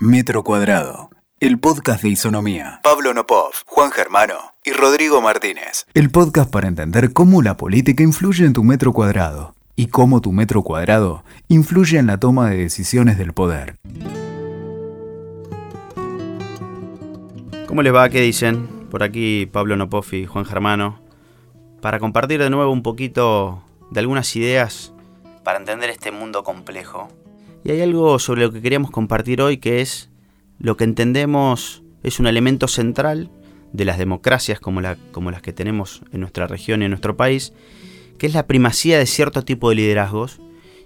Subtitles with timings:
[0.00, 2.80] Metro Cuadrado, el podcast de Isonomía.
[2.82, 5.86] Pablo Nopov, Juan Germano y Rodrigo Martínez.
[5.94, 10.32] El podcast para entender cómo la política influye en tu metro cuadrado y cómo tu
[10.32, 13.76] metro cuadrado influye en la toma de decisiones del poder.
[17.68, 18.08] ¿Cómo les va?
[18.08, 18.66] ¿Qué dicen?
[18.90, 21.00] Por aquí Pablo Nopov y Juan Germano.
[21.80, 24.92] Para compartir de nuevo un poquito de algunas ideas
[25.44, 27.08] para entender este mundo complejo.
[27.64, 30.10] Y hay algo sobre lo que queríamos compartir hoy que es
[30.58, 33.30] lo que entendemos es un elemento central
[33.72, 37.16] de las democracias como, la, como las que tenemos en nuestra región y en nuestro
[37.16, 37.52] país,
[38.18, 40.40] que es la primacía de cierto tipo de liderazgos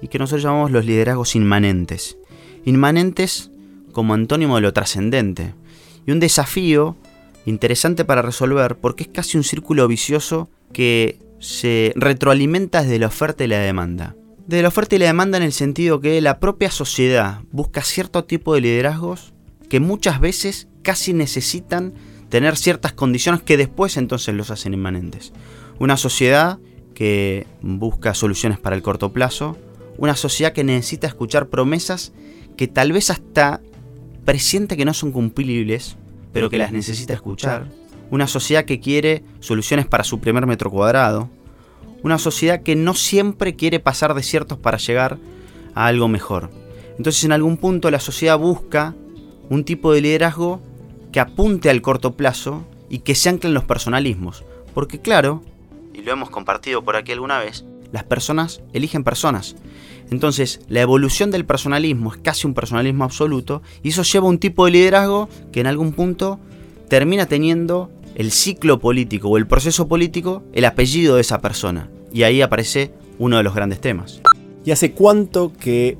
[0.00, 2.16] y que nosotros llamamos los liderazgos inmanentes.
[2.64, 3.50] Inmanentes
[3.92, 5.54] como antónimo de lo trascendente.
[6.06, 6.96] Y un desafío
[7.44, 13.44] interesante para resolver porque es casi un círculo vicioso que se retroalimenta desde la oferta
[13.44, 14.16] y la demanda.
[14.46, 18.24] De la oferta y la demanda en el sentido que la propia sociedad busca cierto
[18.24, 19.32] tipo de liderazgos
[19.68, 21.94] que muchas veces casi necesitan
[22.28, 25.32] tener ciertas condiciones que después entonces los hacen inmanentes.
[25.78, 26.58] Una sociedad
[26.94, 29.56] que busca soluciones para el corto plazo,
[29.96, 32.12] una sociedad que necesita escuchar promesas
[32.56, 33.60] que tal vez hasta
[34.24, 35.96] presiente que no son cumplibles,
[36.32, 37.66] pero que las necesita escuchar
[38.12, 41.30] una sociedad que quiere soluciones para su primer metro cuadrado,
[42.02, 45.18] una sociedad que no siempre quiere pasar desiertos para llegar
[45.74, 46.50] a algo mejor.
[46.98, 48.94] Entonces en algún punto la sociedad busca
[49.48, 50.60] un tipo de liderazgo
[51.12, 54.44] que apunte al corto plazo y que se ancle en los personalismos.
[54.74, 55.42] Porque claro,
[55.94, 59.56] y lo hemos compartido por aquí alguna vez, las personas eligen personas.
[60.10, 64.38] Entonces, la evolución del personalismo es casi un personalismo absoluto y eso lleva a un
[64.38, 66.38] tipo de liderazgo que en algún punto
[66.88, 71.90] termina teniendo el ciclo político o el proceso político el apellido de esa persona.
[72.12, 74.20] Y ahí aparece uno de los grandes temas.
[74.64, 75.96] ¿Y hace cuánto que,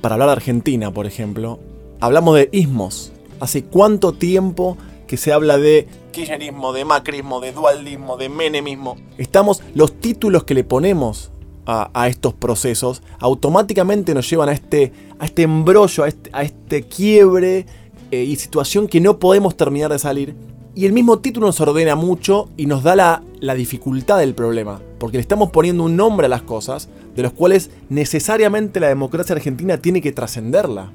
[0.00, 1.58] para hablar de Argentina, por ejemplo,
[2.00, 3.12] hablamos de ismos?
[3.40, 4.76] ¿Hace cuánto tiempo
[5.06, 8.96] que se habla de kirchnerismo, de macrismo, de dualismo, de menemismo?
[9.18, 11.30] Estamos, los títulos que le ponemos
[11.66, 17.66] a, estos procesos automáticamente nos llevan a este, a este embrollo, a este, este quiebre
[18.10, 20.34] eh, y situación que no podemos terminar de salir
[20.76, 25.18] y el mismo título nos ordena mucho y nos da la, dificultad del problema, porque
[25.18, 29.78] le estamos poniendo un nombre a las cosas, de los cuales necesariamente la democracia argentina
[29.78, 30.90] tiene que trascenderla.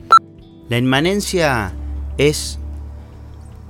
[0.67, 1.73] La inmanencia
[2.17, 2.59] es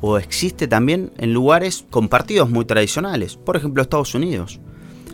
[0.01, 4.59] o existe también en lugares con partidos muy tradicionales, por ejemplo Estados Unidos.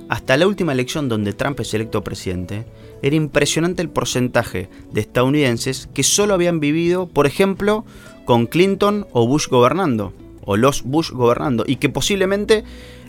[0.08, 2.66] Hasta la última elección donde Trump es electo presidente,
[3.02, 7.84] era impresionante el porcentaje de estadounidenses que solo habían vivido, por ejemplo,
[8.24, 10.14] con Clinton o Bush gobernando
[10.46, 12.64] o los Bush gobernando y que posiblemente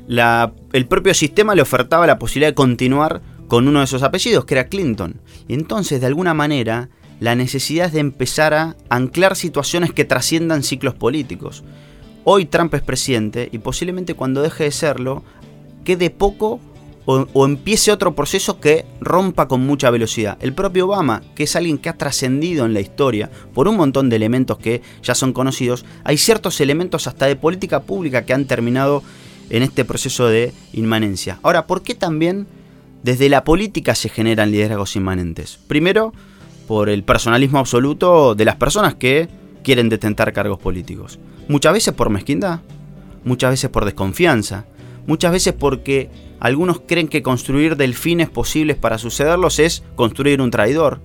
[0.08, 4.54] el propio sistema le ofertaba la posibilidad de continuar con uno de esos apellidos, que
[4.54, 5.20] era Clinton.
[5.47, 6.88] Y entonces, de alguna manera,
[7.20, 11.64] la necesidad es de empezar a anclar situaciones que trasciendan ciclos políticos.
[12.24, 15.22] Hoy Trump es presidente y posiblemente cuando deje de serlo,
[15.84, 16.60] quede poco
[17.06, 20.37] o, empiece otro proceso que rompa con mucha velocidad.
[20.41, 24.11] El propio Obama, que es alguien que ha trascendido en la historia por un montón
[24.11, 28.47] de elementos que ya son conocidos, hay ciertos elementos hasta de política pública que han
[28.47, 29.03] terminado
[29.50, 31.39] en este proceso de inmanencia.
[31.43, 32.47] Ahora, ¿por qué también
[33.05, 35.61] desde la política se generan liderazgos inmanentes?
[35.69, 36.12] Primero,
[36.66, 39.28] por el personalismo absoluto de las personas que
[39.62, 41.21] quieren detentar cargos políticos.
[41.49, 42.61] Muchas veces por mezquindad,
[43.25, 44.65] muchas veces por desconfianza,
[45.06, 51.00] muchas veces porque algunos creen que construir delfines posibles para sucederlos es construir un traidor.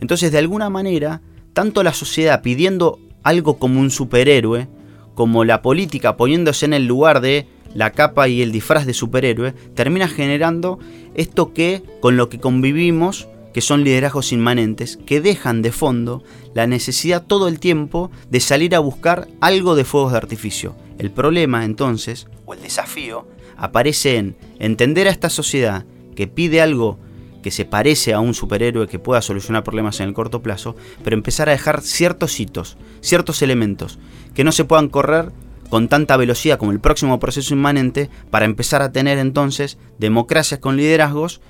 [0.00, 4.68] Entonces, de alguna manera, tanto la sociedad pidiendo algo como un superhéroe,
[5.14, 9.52] como la política poniéndose en el lugar de la capa y el disfraz de superhéroe,
[9.74, 10.78] termina generando
[11.14, 16.22] esto que con lo que convivimos, que son liderazgos inmanentes, que dejan de fondo
[16.54, 20.74] la necesidad todo el tiempo de salir a buscar algo de fuegos de artificio.
[21.02, 23.26] El problema entonces, o el desafío,
[23.56, 27.00] aparece en entender a esta sociedad que pide algo
[27.42, 31.16] que se parece a un superhéroe que pueda solucionar problemas en el corto plazo, pero
[31.16, 33.98] empezar a dejar ciertos hitos, ciertos elementos
[34.32, 35.32] que no se puedan correr
[35.70, 40.76] con tanta velocidad como el próximo proceso inmanente para empezar a tener entonces democracias con
[40.76, 41.40] liderazgos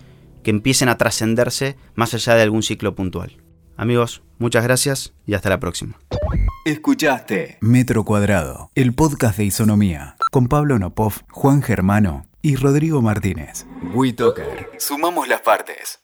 [0.43, 3.42] que empiecen a trascenderse más allá de algún ciclo puntual.
[3.77, 5.99] Amigos, muchas gracias y hasta la próxima.
[6.65, 13.67] Escuchaste Metro Cuadrado, el podcast de Isonomía, con Pablo Nopov, Juan Germano y Rodrigo Martínez.
[13.95, 14.71] WeToker.
[14.79, 16.01] Sumamos las partes.